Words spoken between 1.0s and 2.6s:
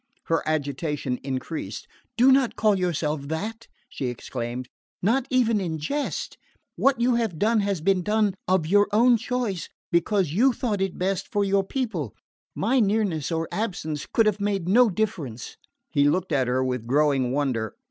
increased. "Do not